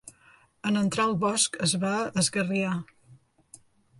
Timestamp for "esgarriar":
2.23-2.75